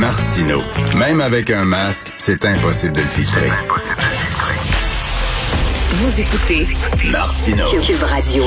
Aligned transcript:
Martino. 0.00 0.60
Même 0.98 1.20
avec 1.20 1.50
un 1.50 1.64
masque, 1.64 2.12
c'est 2.18 2.44
impossible 2.44 2.94
de 2.94 3.00
le 3.00 3.06
filtrer. 3.06 3.48
Vous 5.90 6.20
écoutez 6.20 6.66
Martino. 7.10 7.64
Cube 7.80 8.02
Radio. 8.02 8.44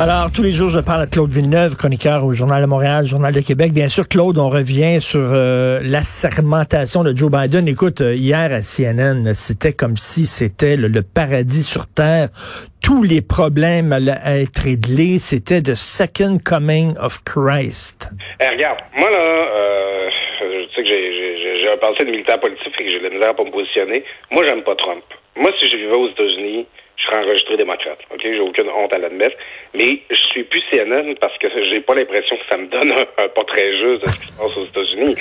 Alors, 0.00 0.32
tous 0.32 0.42
les 0.42 0.52
jours, 0.52 0.70
je 0.70 0.80
parle 0.80 1.02
à 1.02 1.06
Claude 1.06 1.30
Villeneuve, 1.30 1.76
chroniqueur 1.76 2.24
au 2.24 2.32
Journal 2.32 2.62
de 2.62 2.66
Montréal, 2.66 3.06
Journal 3.06 3.32
de 3.32 3.40
Québec. 3.40 3.72
Bien 3.72 3.88
sûr, 3.88 4.08
Claude, 4.08 4.38
on 4.38 4.48
revient 4.48 5.00
sur 5.00 5.20
euh, 5.20 5.80
la 5.84 6.02
sermentation 6.02 7.04
de 7.04 7.14
Joe 7.14 7.30
Biden. 7.30 7.68
Écoute, 7.68 8.00
euh, 8.00 8.14
hier 8.14 8.52
à 8.52 8.62
CNN, 8.62 9.34
c'était 9.34 9.72
comme 9.74 9.96
si 9.96 10.26
c'était 10.26 10.76
le, 10.76 10.88
le 10.88 11.02
paradis 11.02 11.62
sur 11.62 11.86
Terre. 11.86 12.28
Tous 12.80 13.02
les 13.02 13.20
problèmes 13.20 13.92
allaient 13.92 14.18
être 14.24 14.62
réglés. 14.62 15.18
C'était 15.18 15.60
the 15.60 15.74
second 15.74 16.38
coming 16.42 16.96
of 16.98 17.22
Christ. 17.24 18.10
Eh, 18.40 18.48
regarde, 18.48 18.78
moi 18.98 19.10
là, 19.10 19.18
euh, 19.18 20.08
que 20.82 20.88
j'ai- 20.88 21.14
j'ai 21.14 21.60
j'ai 21.60 21.68
un 21.68 21.76
passé 21.76 22.04
de 22.04 22.10
militaire 22.10 22.40
politique 22.40 22.74
et 22.78 22.84
que 22.84 22.90
j'ai 22.90 22.98
de 22.98 23.04
la 23.04 23.10
misère 23.10 23.34
pour 23.34 23.46
me 23.46 23.50
positionner. 23.50 24.02
Moi, 24.30 24.44
j'aime 24.46 24.62
pas 24.62 24.74
Trump. 24.76 25.04
Moi, 25.36 25.52
si 25.58 25.68
je 25.68 25.76
vivais 25.76 25.96
aux 25.96 26.08
États-Unis, 26.08 26.66
je 26.96 27.04
serais 27.06 27.24
enregistré 27.24 27.56
démocrate. 27.56 27.98
Ok, 28.12 28.20
j'ai 28.22 28.40
aucune 28.40 28.68
honte 28.68 28.94
à 28.94 28.98
l'admettre. 28.98 29.36
Mais 29.74 30.00
je 30.10 30.16
suis 30.30 30.44
plus 30.44 30.62
CNN 30.70 31.14
parce 31.20 31.36
que 31.38 31.46
j'ai 31.64 31.80
pas 31.80 31.94
l'impression 31.94 32.36
que 32.36 32.42
ça 32.50 32.56
me 32.58 32.66
donne 32.66 32.92
un, 32.92 33.24
un 33.24 33.28
portrait 33.28 33.70
juste 33.78 34.02
de 34.04 34.08
ce 34.10 34.20
qui 34.20 34.26
se 34.32 34.38
passe 34.38 34.56
aux 34.56 34.66
États-Unis. 34.66 35.14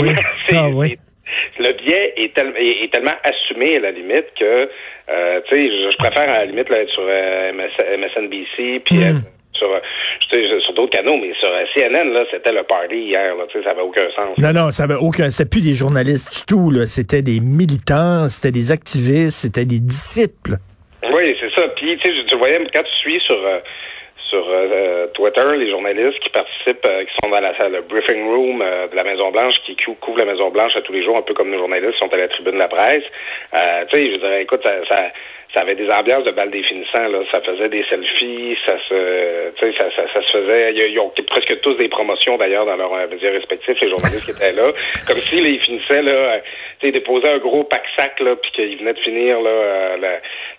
Oui. 0.00 0.10
Ah 0.54 0.68
oui. 0.72 0.96
c'est- 0.96 1.62
le 1.62 1.72
biais 1.72 2.14
est, 2.16 2.34
tel- 2.34 2.54
est- 2.56 2.84
est 2.84 2.92
tellement 2.92 3.14
assumé 3.24 3.76
à 3.76 3.80
la 3.80 3.90
limite 3.90 4.26
que, 4.38 4.70
euh, 5.10 5.40
tu 5.50 5.54
sais, 5.56 5.62
je, 5.68 5.90
je 5.90 5.96
préfère 5.96 6.22
à 6.30 6.38
la 6.38 6.44
limite 6.46 6.68
là, 6.70 6.78
être 6.82 6.90
sur 6.90 7.02
euh, 7.04 7.50
MS- 7.52 7.98
MSNBC 7.98 8.80
puis 8.84 8.96
Mm. 8.98 9.02
être 9.02 9.16
sur, 9.58 9.70
euh, 9.72 10.60
sur 10.60 10.72
d'autres 10.74 10.96
canaux, 10.96 11.16
mais 11.16 11.32
sur 11.40 11.48
euh, 11.48 11.64
CNN 11.74 12.12
là, 12.12 12.24
c'était 12.30 12.52
le 12.52 12.62
party 12.62 12.96
hier. 12.96 13.34
Là, 13.36 13.44
tu 13.50 13.58
sais, 13.58 13.64
ça 13.64 13.70
avait 13.70 13.82
aucun 13.82 14.08
sens. 14.14 14.36
Non, 14.38 14.52
non, 14.52 14.70
ça 14.70 14.84
avait 14.84 14.94
aucun, 15.00 15.30
c'était 15.30 15.48
plus 15.50 15.62
des 15.62 15.74
journalistes 15.74 16.30
du 16.38 16.44
tout, 16.46 16.70
là. 16.70 16.86
C'était 16.86 17.22
des 17.22 17.40
militants, 17.40 18.28
c'était 18.28 18.52
des 18.52 18.70
activistes, 18.72 19.38
c'était 19.42 19.64
des 19.64 19.80
disciples. 19.80 20.56
Oui, 21.12 21.36
c'est 21.40 21.50
ça. 21.54 21.68
Puis, 21.76 21.96
tu 21.98 22.08
sais, 22.08 22.24
tu 22.26 22.36
voyais, 22.36 22.58
quand 22.74 22.82
tu 22.82 22.92
suis 23.00 23.20
sur, 23.20 23.36
euh, 23.36 23.58
sur 24.30 24.44
euh, 24.48 25.06
Twitter 25.14 25.44
les 25.56 25.70
journalistes 25.70 26.18
qui 26.20 26.30
participent, 26.30 26.84
euh, 26.86 27.04
qui 27.04 27.12
sont 27.22 27.30
dans 27.30 27.38
la 27.40 27.56
salle, 27.58 27.72
le 27.72 27.82
briefing 27.82 28.26
room 28.26 28.60
euh, 28.60 28.88
de 28.88 28.96
la 28.96 29.04
Maison-Blanche, 29.04 29.54
qui 29.64 29.76
cou- 29.76 29.94
couvrent 30.00 30.18
la 30.24 30.32
Maison-Blanche 30.32 30.72
à 30.76 30.80
tous 30.82 30.92
les 30.92 31.04
jours, 31.04 31.16
un 31.16 31.22
peu 31.22 31.34
comme 31.34 31.50
nos 31.50 31.58
journalistes 31.58 31.92
qui 31.92 31.98
sont 32.08 32.12
à 32.12 32.16
la 32.16 32.26
tribune 32.28 32.54
de 32.54 32.58
la 32.58 32.68
presse. 32.68 33.04
Tu 33.52 33.98
sais, 33.98 34.10
je 34.12 34.16
dirais, 34.18 34.42
écoute, 34.42 34.62
ça, 34.64 34.72
ça, 34.88 35.12
ça 35.54 35.60
avait 35.62 35.74
des 35.76 35.88
ambiances 35.88 36.24
de 36.24 36.30
balles 36.32 36.50
définissant, 36.50 37.08
là. 37.08 37.18
Ça 37.32 37.40
faisait 37.40 37.68
des 37.68 37.84
selfies, 37.88 38.56
ça 38.66 38.74
se, 38.88 39.50
tu 39.56 39.66
sais, 39.66 39.76
ça, 39.78 39.84
ça, 39.96 40.02
ça 40.12 40.20
se 40.26 40.32
faisait, 40.38 40.72
ils, 40.74 40.92
ils 40.92 40.98
ont 41.00 41.10
presque 41.26 41.60
tous 41.62 41.74
des 41.74 41.88
promotions, 41.88 42.36
d'ailleurs, 42.36 42.66
dans 42.66 42.76
leurs 42.76 42.92
euh, 42.94 43.06
médias 43.08 43.30
respectifs, 43.30 43.76
les 43.80 43.88
journalistes 43.90 44.24
qui 44.24 44.30
étaient 44.32 44.52
là. 44.52 44.70
Comme 45.06 45.18
si, 45.20 45.36
là, 45.36 45.48
ils 45.48 45.60
finissaient, 45.60 46.02
là, 46.02 46.12
euh, 46.12 46.38
tu 46.80 46.86
sais, 46.86 46.92
déposaient 46.92 47.32
un 47.32 47.38
gros 47.38 47.64
pack-sac, 47.64 48.20
là, 48.20 48.34
puis 48.36 48.50
qu'ils 48.52 48.78
venaient 48.78 48.92
de 48.94 48.98
finir, 49.00 49.40
là, 49.40 49.50
euh, 49.50 49.96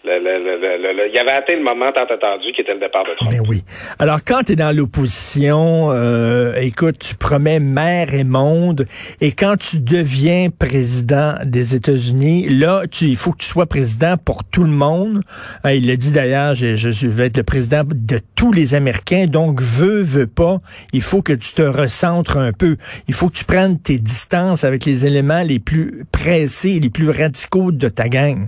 le, 0.03 0.19
le, 0.19 0.39
le, 0.39 0.57
le, 0.57 0.77
le- 0.77 0.93
le- 0.93 1.07
il 1.09 1.13
y 1.15 1.19
avait 1.19 1.31
atteint 1.31 1.53
le 1.55 1.63
moment 1.63 1.91
tant 1.91 2.05
attendu 2.05 2.51
qui 2.53 2.61
était 2.61 2.73
le 2.73 2.79
départ 2.79 3.03
de 3.03 3.13
Trump. 3.15 3.31
Mais 3.33 3.39
oui. 3.47 3.61
Alors, 3.99 4.19
quand 4.25 4.41
tu 4.45 4.53
es 4.53 4.55
dans 4.55 4.75
l'opposition, 4.75 5.91
euh, 5.91 6.53
écoute, 6.61 6.95
tu 6.99 7.15
promets 7.15 7.59
mer 7.59 8.13
et 8.13 8.23
monde, 8.23 8.85
et 9.21 9.31
quand 9.31 9.55
tu 9.57 9.77
deviens 9.79 10.47
président 10.49 11.35
des 11.43 11.75
États-Unis, 11.75 12.47
là, 12.49 12.81
tu, 12.91 13.05
il 13.05 13.15
faut 13.17 13.31
que 13.31 13.39
tu 13.39 13.45
sois 13.47 13.65
président 13.65 14.15
pour 14.23 14.43
tout 14.51 14.63
le 14.63 14.69
monde. 14.69 14.76
Euh, 14.85 15.73
il 15.73 15.87
l'a 15.87 15.95
dit 15.95 16.11
d'ailleurs, 16.11 16.55
je, 16.55 17.07
vais 17.07 17.27
être 17.27 17.37
le 17.37 17.43
président 17.43 17.81
de 17.83 18.19
tous 18.35 18.51
les 18.51 18.75
Américains, 18.75 19.25
donc 19.25 19.61
veux, 19.61 20.01
veux 20.01 20.27
pas, 20.27 20.57
il 20.93 21.01
faut 21.01 21.21
que 21.21 21.33
tu 21.33 21.53
te 21.53 21.61
recentres 21.61 22.37
un 22.37 22.51
peu. 22.53 22.77
Il 23.07 23.13
faut 23.13 23.29
que 23.29 23.35
tu 23.35 23.45
prennes 23.45 23.79
tes 23.81 23.97
distances 23.97 24.63
avec 24.63 24.85
les 24.85 25.05
éléments 25.05 25.43
les 25.43 25.59
plus 25.59 26.03
pressés, 26.11 26.79
les 26.81 26.89
plus 26.89 27.09
radicaux 27.09 27.71
de 27.71 27.89
ta 27.89 28.07
gang. 28.07 28.47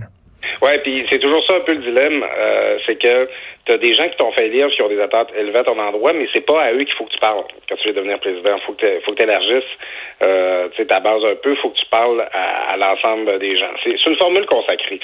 Ouais, 0.62 0.78
puis 0.82 1.06
c'est 1.10 1.18
toujours 1.18 1.42
ça 1.46 1.56
un 1.56 1.60
peu 1.60 1.72
le 1.72 1.80
dilemme, 1.80 2.22
euh, 2.22 2.78
c'est 2.84 2.96
que 2.96 3.28
tu 3.64 3.72
as 3.72 3.78
des 3.78 3.94
gens 3.94 4.08
qui 4.08 4.16
t'ont 4.16 4.32
fait 4.32 4.48
lire, 4.48 4.68
qui 4.68 4.82
ont 4.82 4.88
des 4.88 5.00
attentes 5.00 5.30
élevées 5.34 5.60
à 5.60 5.64
ton 5.64 5.78
endroit, 5.78 6.12
mais 6.12 6.26
c'est 6.34 6.44
pas 6.44 6.64
à 6.64 6.72
eux 6.72 6.80
qu'il 6.80 6.94
faut 6.94 7.04
que 7.04 7.12
tu 7.12 7.18
parles 7.18 7.44
quand 7.68 7.76
tu 7.76 7.88
veux 7.88 7.94
devenir 7.94 8.18
président. 8.20 8.58
Faut 8.66 8.72
que 8.74 8.84
tu 8.84 9.04
faut 9.04 9.12
que 9.12 9.22
élargisses 9.22 9.64
euh, 10.22 10.68
ta 10.86 11.00
base 11.00 11.24
un 11.24 11.36
peu, 11.36 11.54
faut 11.56 11.70
que 11.70 11.78
tu 11.78 11.86
parles 11.90 12.28
à, 12.32 12.76
l'ensemble 12.76 13.38
des 13.38 13.56
gens. 13.56 13.70
C'est 13.82 14.06
une 14.06 14.16
formule 14.16 14.44
consacrée. 14.46 15.00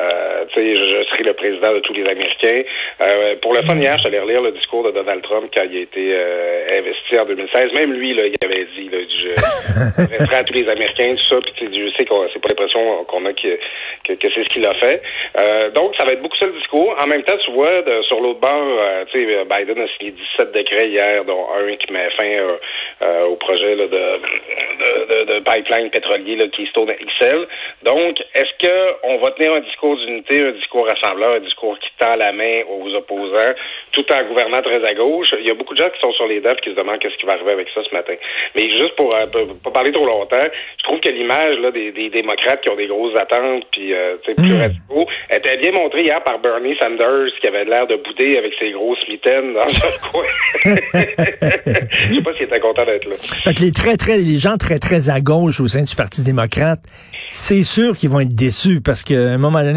Euh, 0.00 0.44
je, 0.54 1.04
serai 1.10 1.22
le 1.24 1.34
président 1.34 1.72
de 1.72 1.80
tous 1.80 1.92
les 1.92 2.04
Américains. 2.04 2.62
Euh, 3.02 3.36
pour 3.42 3.54
le 3.54 3.62
fun, 3.62 3.76
hier, 3.76 3.96
allé 4.04 4.18
relire 4.18 4.42
le 4.42 4.52
discours 4.52 4.84
de 4.84 4.90
Donald 4.90 5.22
Trump 5.22 5.50
quand 5.54 5.62
il 5.70 5.76
a 5.78 5.80
été 5.80 6.12
euh, 6.14 6.78
investi 6.78 7.18
en 7.18 7.24
2016. 7.24 7.72
Même 7.74 7.92
lui, 7.92 8.14
là, 8.14 8.24
il 8.26 8.36
avait 8.42 8.66
dit, 8.76 8.88
là, 8.88 8.98
je 9.08 10.10
resterai 10.16 10.36
à 10.36 10.44
tous 10.44 10.54
les 10.54 10.68
Américains, 10.68 11.14
tout 11.16 11.34
ça. 11.34 11.40
Puis 11.40 11.68
je 11.72 11.96
sais 11.96 12.04
qu'on 12.04 12.26
c'est 12.32 12.40
pas 12.40 12.48
l'impression 12.48 13.04
qu'on 13.04 13.24
a 13.26 13.32
que, 13.32 13.58
que, 14.04 14.12
que 14.14 14.28
c'est 14.34 14.42
ce 14.42 14.54
qu'il 14.54 14.66
a 14.66 14.74
fait. 14.74 15.02
Euh, 15.38 15.70
donc, 15.70 15.94
ça 15.96 16.04
va 16.04 16.12
être 16.12 16.22
beaucoup 16.22 16.36
ça 16.36 16.46
le 16.46 16.52
discours. 16.52 16.94
En 17.00 17.06
même 17.06 17.22
temps, 17.22 17.36
tu 17.44 17.50
vois, 17.52 17.82
de- 17.82 18.02
sur 18.02 18.20
l'autre 18.20 18.40
bord, 18.40 18.50
euh, 18.52 19.04
tu 19.10 19.26
sais, 19.26 19.44
Biden 19.44 19.82
a 19.82 19.88
signé 19.98 20.12
17 20.12 20.52
décrets 20.52 20.88
hier, 20.88 21.24
dont 21.24 21.46
un 21.56 21.76
qui 21.76 21.92
met 21.92 22.10
fin 22.10 22.24
euh, 22.24 22.56
euh, 23.02 23.24
au 23.26 23.36
projet 23.36 23.74
là, 23.76 23.86
de, 23.86 23.90
de, 23.90 25.34
de, 25.34 25.40
pipeline 25.40 25.90
pétrolier, 25.90 26.36
le 26.36 26.48
Keystone 26.48 26.90
XL. 26.92 27.46
Donc, 27.82 28.20
est-ce 28.34 28.66
que 28.66 28.94
on 29.04 29.18
va 29.18 29.30
tenir 29.32 29.54
un 29.54 29.60
discours 29.60 29.79
d'unité, 29.82 30.44
un 30.46 30.52
discours 30.52 30.86
rassembleur, 30.86 31.34
un 31.36 31.40
discours 31.40 31.78
qui 31.78 31.88
tend 31.98 32.14
la 32.16 32.32
main 32.32 32.62
aux 32.68 32.94
opposants, 32.94 33.54
tout 33.92 34.04
en 34.12 34.24
gouvernant 34.28 34.60
très 34.62 34.84
à 34.84 34.94
gauche? 34.94 35.34
Il 35.40 35.46
y 35.46 35.50
a 35.50 35.54
beaucoup 35.54 35.74
de 35.74 35.78
gens 35.82 35.88
qui 35.90 36.00
sont 36.00 36.12
sur 36.12 36.26
les 36.26 36.40
dates 36.40 36.60
qui 36.60 36.70
se 36.70 36.76
demandent 36.76 36.98
qu'est-ce 36.98 37.16
qui 37.16 37.26
va 37.26 37.32
arriver 37.34 37.52
avec 37.52 37.68
ça 37.74 37.80
ce 37.88 37.94
matin. 37.94 38.14
Mais 38.54 38.70
juste 38.70 38.94
pour 38.96 39.14
euh, 39.14 39.26
pas- 39.64 39.70
parler 39.70 39.92
trop 39.92 40.06
longtemps, 40.06 40.46
je 40.78 40.82
trouve 40.84 41.00
que 41.00 41.08
l'image 41.08 41.58
là 41.58 41.70
des, 41.70 41.92
des 41.92 42.10
démocrates 42.10 42.60
qui 42.62 42.70
ont 42.70 42.76
des 42.76 42.86
grosses 42.86 43.16
attentes 43.18 43.64
puis 43.72 43.92
euh, 43.94 44.16
plus 44.36 44.56
radicaux 44.56 45.06
était 45.30 45.56
bien 45.58 45.72
montrée 45.72 46.02
hier 46.04 46.22
par 46.24 46.38
Bernie 46.38 46.76
Sanders 46.80 47.30
qui 47.40 47.46
avait 47.48 47.64
l'air 47.64 47.86
de 47.86 47.96
bouder 47.96 48.36
avec 48.38 48.52
ses 48.58 48.70
grosses 48.72 49.06
mitaines 49.08 49.54
dans 49.54 49.60
un 49.62 50.10
coin. 50.10 50.24
Je 50.90 52.14
sais 52.14 52.22
pas 52.22 52.34
s'il 52.34 52.46
était 52.46 52.60
content 52.60 52.84
d'être 52.84 53.06
là. 53.08 53.14
Fait 53.44 53.54
que 53.54 53.60
les 53.62 53.72
très, 53.72 53.96
très, 53.96 54.18
les 54.18 54.38
gens 54.38 54.56
très, 54.56 54.78
très 54.78 55.08
à 55.10 55.20
gauche 55.20 55.60
au 55.60 55.68
sein 55.68 55.82
du 55.82 55.94
Parti 55.94 56.22
démocrate, 56.22 56.80
c'est 57.28 57.62
sûr 57.62 57.96
qu'ils 57.96 58.10
vont 58.10 58.20
être 58.20 58.34
déçus 58.34 58.80
parce 58.84 59.02
qu'à 59.04 59.14
un 59.14 59.38
moment 59.38 59.62
donné, 59.62 59.69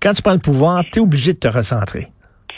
quand 0.00 0.12
tu 0.14 0.22
prends 0.22 0.32
le 0.32 0.38
pouvoir, 0.38 0.82
tu 0.92 0.98
es 0.98 1.02
obligé 1.02 1.32
de 1.32 1.38
te 1.38 1.48
recentrer. 1.48 2.08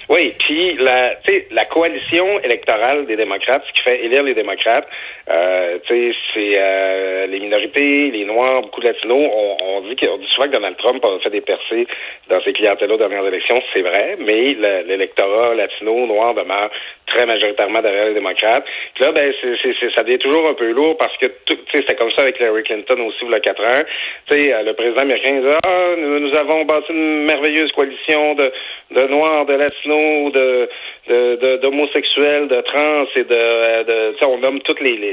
Oui, 0.08 0.34
puis 0.40 0.76
la, 0.76 1.14
la 1.52 1.64
coalition 1.64 2.38
électorale 2.40 3.06
des 3.06 3.16
démocrates, 3.16 3.62
ce 3.66 3.72
qui 3.72 3.82
fait 3.82 4.04
élire 4.04 4.22
les 4.22 4.34
démocrates, 4.34 4.86
euh, 5.30 5.78
tu 5.86 5.94
sais, 6.12 6.18
c'est 6.34 6.52
euh, 6.56 7.26
les 7.26 7.38
minorités, 7.40 8.10
les 8.10 8.24
noirs, 8.24 8.62
beaucoup 8.62 8.80
de 8.80 8.88
latinos. 8.88 9.30
On, 9.32 9.56
on 9.64 9.80
dit 9.82 9.96
que, 9.96 10.06
on 10.08 10.18
dit 10.18 10.26
souvent 10.30 10.46
que 10.48 10.52
Donald 10.54 10.76
Trump 10.78 11.04
a 11.04 11.18
fait 11.20 11.30
des 11.30 11.40
percées 11.40 11.86
dans 12.28 12.40
ces 12.42 12.52
clientèles-là 12.52 12.94
aux 12.94 12.98
dernières 12.98 13.26
élections, 13.26 13.60
c'est 13.72 13.82
vrai, 13.82 14.16
mais 14.18 14.54
le- 14.54 14.82
l'électorat 14.88 15.54
latino, 15.54 16.06
noir 16.06 16.34
demeure 16.34 16.70
très 17.06 17.26
majoritairement 17.26 17.80
derrière 17.80 18.06
les 18.06 18.14
démocrates. 18.14 18.64
Puis 18.94 19.04
là, 19.04 19.12
ben, 19.12 19.32
c'est, 19.40 19.90
ça 19.94 20.02
devient 20.02 20.18
toujours 20.18 20.48
un 20.48 20.54
peu 20.54 20.70
lourd 20.72 20.96
parce 20.96 21.16
que, 21.18 21.26
tu 21.46 21.54
sais, 21.54 21.78
c'était 21.80 21.94
comme 21.94 22.10
ça 22.12 22.22
avec 22.22 22.38
Hillary 22.40 22.62
Clinton 22.64 23.00
aussi, 23.06 23.18
il 23.22 23.30
y 23.30 23.34
a 23.34 23.40
quatre 23.40 23.62
ans. 23.62 23.82
Tu 24.28 24.34
sais, 24.34 24.52
euh, 24.52 24.62
le 24.62 24.72
président 24.74 25.02
américain 25.02 25.40
dit, 25.40 25.46
ah, 25.64 25.94
nous, 25.98 26.18
nous 26.20 26.36
avons 26.38 26.64
bâti 26.64 26.90
une 26.92 27.24
merveilleuse 27.24 27.70
coalition 27.72 28.34
de, 28.34 28.50
de 28.92 29.06
noirs, 29.08 29.44
de 29.46 29.54
latinos, 29.54 30.32
de, 30.32 30.68
de, 31.08 31.36
de- 31.36 31.56
d'homosexuels, 31.58 32.48
de 32.48 32.60
trans 32.62 33.04
et 33.16 33.24
de, 33.24 33.82
de 33.84 34.12
tu 34.12 34.18
sais, 34.18 34.26
on 34.26 34.38
nomme 34.38 34.60
toutes 34.62 34.80
les, 34.80 34.96
les 34.96 35.12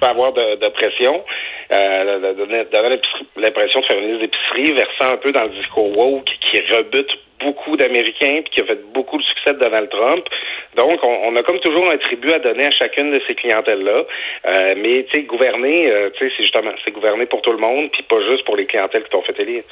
peut 0.00 0.06
avoir 0.08 0.32
de, 0.32 0.56
de 0.56 0.68
pression, 0.68 1.22
euh, 1.72 2.18
de, 2.18 2.26
de- 2.26 2.32
de 2.34 2.70
donner 2.70 2.98
l'impression 3.36 3.80
de 3.80 3.86
faire 3.86 3.98
une 3.98 4.08
liste 4.08 4.20
d'épicerie, 4.20 4.72
versant 4.74 5.14
un 5.14 5.16
peu 5.16 5.30
dans 5.32 5.42
le 5.42 5.48
discours 5.50 5.96
woke 5.96 6.24
qui 6.50 6.60
rebute 6.74 7.10
beaucoup 7.44 7.76
d'Américains, 7.76 8.40
puis 8.42 8.50
qui 8.54 8.60
a 8.60 8.64
fait 8.64 8.80
beaucoup 8.92 9.18
de 9.18 9.22
succès 9.22 9.52
de 9.52 9.58
Donald 9.58 9.88
Trump. 9.90 10.24
Donc, 10.76 10.98
on, 11.04 11.36
a 11.36 11.42
comme 11.42 11.60
toujours 11.60 11.88
un 11.88 11.98
tribut 11.98 12.32
à 12.32 12.40
donner 12.40 12.66
à 12.66 12.70
chacune 12.72 13.12
de 13.12 13.20
ces 13.28 13.34
clientèles-là. 13.36 14.02
Euh, 14.46 14.74
mais, 14.82 15.06
tu 15.10 15.18
sais, 15.18 15.22
gouverner, 15.24 15.88
euh, 15.88 16.10
tu 16.16 16.24
sais, 16.24 16.32
c'est 16.36 16.42
justement, 16.42 16.72
c'est 16.84 16.90
gouverner 16.90 17.26
pour 17.26 17.42
tout 17.42 17.52
le 17.52 17.58
monde, 17.58 17.90
puis 17.92 18.02
pas 18.08 18.16
juste 18.28 18.44
pour 18.44 18.56
les 18.56 18.66
clientèles 18.66 19.04
qui 19.04 19.10
t'ont 19.10 19.22
fait 19.22 19.38
élire. 19.40 19.62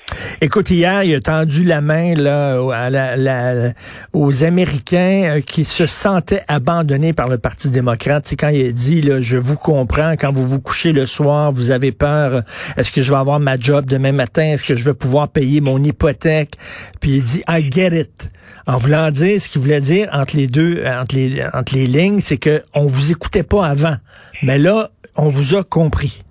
Écoute, 0.40 0.70
hier, 0.70 1.02
il 1.02 1.14
a 1.14 1.20
tendu 1.20 1.64
la 1.64 1.80
main 1.80 2.14
là 2.14 2.58
à 2.72 2.90
la, 2.90 3.72
aux 4.12 4.44
Américains 4.44 5.38
euh, 5.38 5.40
qui 5.40 5.64
se 5.64 5.86
sentaient 5.86 6.42
abandonnés 6.46 7.12
par 7.12 7.28
le 7.28 7.38
Parti 7.38 7.69
démocrate. 7.70 8.22
C'est 8.26 8.36
quand 8.36 8.50
il 8.50 8.69
a 8.69 8.72
dit, 8.72 9.02
là, 9.02 9.20
je 9.20 9.36
vous 9.36 9.56
comprends, 9.56 10.12
quand 10.12 10.32
vous 10.32 10.46
vous 10.46 10.60
couchez 10.60 10.92
le 10.92 11.06
soir, 11.06 11.50
vous 11.52 11.72
avez 11.72 11.90
peur, 11.90 12.42
est-ce 12.76 12.92
que 12.92 13.02
je 13.02 13.10
vais 13.10 13.19
avoir 13.19 13.40
ma 13.40 13.58
job 13.58 13.86
demain 13.86 14.12
matin, 14.12 14.52
est-ce 14.54 14.64
que 14.64 14.76
je 14.76 14.84
vais 14.84 14.94
pouvoir 14.94 15.32
payer 15.32 15.60
mon 15.60 15.82
hypothèque? 15.82 16.52
Puis 17.00 17.10
il 17.10 17.22
dit, 17.22 17.42
I 17.48 17.61
get 17.70 17.90
it. 17.92 18.30
En 18.66 18.78
voulant 18.78 19.10
dire, 19.10 19.40
ce 19.40 19.48
qu'il 19.48 19.60
voulait 19.60 19.80
dire 19.80 20.08
entre 20.12 20.36
les 20.36 20.46
deux, 20.46 20.82
entre 20.84 21.16
les, 21.16 21.42
entre 21.52 21.74
les 21.74 21.86
lignes, 21.86 22.20
c'est 22.20 22.38
que 22.38 22.62
on 22.74 22.86
vous 22.86 23.10
écoutait 23.10 23.42
pas 23.42 23.66
avant. 23.66 23.96
Mais 24.42 24.58
là, 24.58 24.88
on 25.16 25.28
vous 25.28 25.56
a 25.56 25.64
compris. 25.64 26.22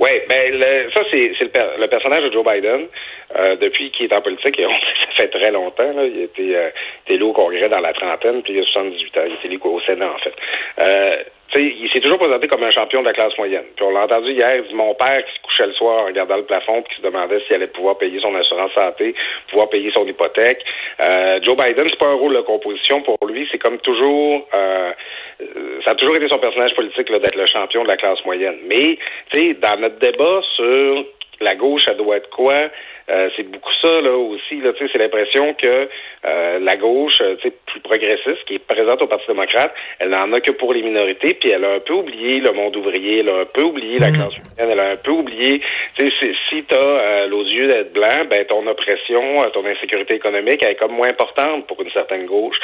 Oui, 0.00 0.10
ben 0.28 0.54
ça 0.94 1.02
c'est 1.12 1.32
le, 1.40 1.86
personnage 1.88 2.22
de 2.22 2.32
Joe 2.32 2.44
Biden. 2.44 2.86
Euh, 3.36 3.56
depuis 3.56 3.90
qu'il 3.90 4.06
est 4.06 4.16
en 4.16 4.22
politique, 4.22 4.58
et 4.58 4.62
ça 4.64 4.70
fait 5.18 5.28
très 5.28 5.50
longtemps. 5.50 5.92
Là, 5.92 6.04
il 6.06 6.22
était 6.22 6.56
euh, 6.56 6.70
élu 7.08 7.24
au 7.24 7.34
Congrès 7.34 7.68
dans 7.68 7.80
la 7.80 7.92
trentaine, 7.92 8.42
puis 8.42 8.54
il 8.54 8.60
a 8.60 8.64
78 8.64 9.18
ans. 9.18 9.20
Il 9.26 9.34
était 9.34 9.48
élu 9.48 9.58
au 9.62 9.80
Sénat, 9.82 10.10
en 10.10 10.18
fait. 10.18 10.32
Euh, 10.80 11.16
il 11.56 11.90
s'est 11.92 12.00
toujours 12.00 12.18
présenté 12.18 12.48
comme 12.48 12.62
un 12.62 12.70
champion 12.70 13.00
de 13.00 13.06
la 13.06 13.12
classe 13.12 13.36
moyenne. 13.36 13.64
Puis 13.76 13.84
on 13.84 13.90
l'a 13.90 14.04
entendu 14.04 14.32
hier, 14.32 14.62
mon 14.72 14.94
père 14.94 15.22
qui 15.24 15.40
couchait 15.58 15.66
le 15.66 15.74
soir 15.74 16.06
regardant 16.06 16.36
le 16.36 16.44
plafond 16.44 16.82
puis 16.82 16.94
qui 16.94 17.02
se 17.02 17.06
demandait 17.06 17.40
s'il 17.46 17.56
allait 17.56 17.66
pouvoir 17.66 17.98
payer 17.98 18.20
son 18.20 18.34
assurance 18.34 18.72
santé, 18.72 19.14
pouvoir 19.50 19.68
payer 19.68 19.90
son 19.94 20.06
hypothèque. 20.06 20.64
Euh, 21.02 21.40
Joe 21.42 21.56
Biden, 21.56 21.86
c'est 21.88 21.98
pas 21.98 22.08
un 22.08 22.14
rôle 22.14 22.34
de 22.34 22.40
composition 22.40 23.02
pour 23.02 23.18
lui, 23.26 23.48
c'est 23.50 23.58
comme 23.58 23.78
toujours 23.78 24.46
euh, 24.54 24.92
ça 25.84 25.92
a 25.92 25.94
toujours 25.94 26.16
été 26.16 26.28
son 26.28 26.38
personnage 26.38 26.74
politique 26.74 27.10
d'être 27.10 27.36
le 27.36 27.46
champion 27.46 27.82
de 27.84 27.88
la 27.88 27.96
classe 27.96 28.24
moyenne. 28.24 28.56
Mais, 28.66 28.98
tu 29.30 29.38
sais, 29.38 29.54
dans 29.54 29.80
notre 29.80 29.98
débat 29.98 30.40
sur 30.56 31.04
la 31.40 31.54
gauche, 31.54 31.84
ça 31.84 31.94
doit 31.94 32.16
être 32.16 32.30
quoi? 32.30 32.70
Euh, 33.10 33.30
c'est 33.36 33.44
beaucoup 33.44 33.72
ça 33.80 34.00
là 34.00 34.16
aussi. 34.16 34.60
Là, 34.60 34.72
c'est 34.78 34.98
l'impression 34.98 35.54
que 35.54 35.88
euh, 36.24 36.58
la 36.60 36.76
gauche, 36.76 37.20
euh, 37.22 37.36
plus 37.36 37.80
progressiste, 37.80 38.44
qui 38.46 38.56
est 38.56 38.58
présente 38.58 39.00
au 39.00 39.06
Parti 39.06 39.26
démocrate, 39.26 39.72
elle 39.98 40.10
n'en 40.10 40.32
a 40.32 40.40
que 40.40 40.50
pour 40.50 40.74
les 40.74 40.82
minorités, 40.82 41.34
puis 41.34 41.50
elle 41.50 41.64
a 41.64 41.74
un 41.74 41.80
peu 41.80 41.94
oublié 41.94 42.40
le 42.40 42.52
monde 42.52 42.76
ouvrier, 42.76 43.20
elle 43.20 43.30
a 43.30 43.40
un 43.40 43.44
peu 43.46 43.62
oublié 43.62 43.98
la 43.98 44.10
mm. 44.10 44.14
classe 44.14 44.34
moyenne, 44.56 44.72
elle 44.72 44.80
a 44.80 44.90
un 44.90 44.96
peu 44.96 45.12
oublié. 45.12 45.62
Si, 45.98 46.10
si 46.50 46.64
tu 46.64 46.74
as 46.74 47.26
l'aux 47.26 47.44
yeux 47.44 47.68
d'être 47.68 47.92
blanc, 47.92 48.26
ben 48.28 48.44
ton 48.44 48.66
oppression, 48.66 49.38
ton 49.52 49.64
insécurité 49.64 50.14
économique, 50.14 50.62
elle 50.62 50.72
est 50.72 50.76
comme 50.76 50.92
moins 50.92 51.08
importante 51.08 51.66
pour 51.66 51.80
une 51.80 51.90
certaine 51.90 52.26
gauche. 52.26 52.56